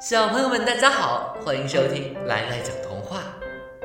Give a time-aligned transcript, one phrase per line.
[0.00, 3.22] 小朋友们，大家好，欢迎收听来来讲童话。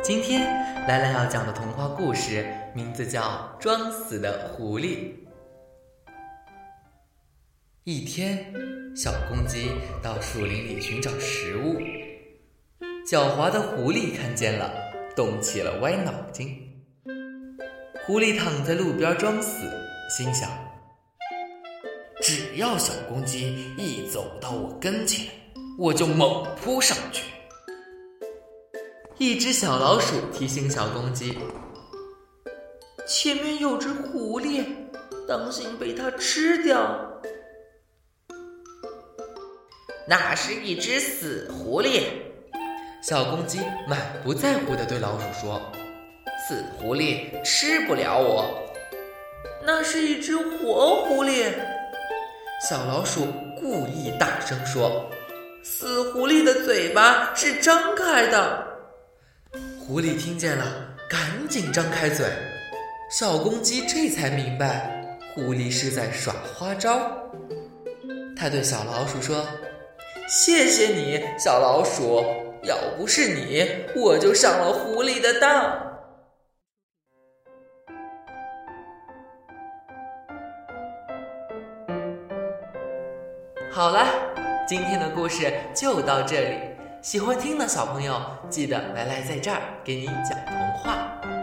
[0.02, 0.46] 今天
[0.88, 3.22] 来来要讲的童话故事名字叫
[3.62, 4.86] 《装死的狐狸》。
[7.84, 8.46] 一天，
[8.96, 9.70] 小公鸡
[10.02, 11.78] 到树林里寻找食物，
[13.06, 14.72] 狡猾的狐狸看见了，
[15.18, 16.58] 动起了歪脑筋。
[18.06, 19.70] 狐狸躺在路边装死，
[20.10, 20.50] 心想：
[22.22, 25.28] 只要小公鸡一走到我跟前。
[25.78, 27.26] 我就猛扑上去。
[29.18, 31.38] 一只小老鼠提醒小公鸡
[33.08, 34.66] ：“前面有只狐狸，
[35.28, 36.98] 当心被它吃掉。”
[40.08, 42.04] 那是一只死狐狸。
[43.02, 45.62] 小公鸡满不在乎地对老鼠说
[46.48, 48.46] ：“死狐狸吃不了我。”
[49.66, 51.52] 那是一只活狐狸。
[52.70, 53.28] 小老鼠
[53.60, 55.10] 故意大声说。
[55.68, 58.68] 死狐狸的嘴巴是张开的，
[59.80, 60.64] 狐狸听见了，
[61.10, 62.24] 赶紧张开嘴。
[63.10, 67.12] 小公鸡这才明白，狐狸是在耍花招。
[68.38, 69.44] 他对小老鼠说
[70.30, 72.24] ：“谢谢你，小老鼠，
[72.62, 75.84] 要不是你，我就上了狐狸的当。”
[83.74, 84.35] 好了。
[84.68, 86.56] 今天的故事就到这里，
[87.00, 91.35] 喜欢听的小朋友记得来来在这儿给你讲童话。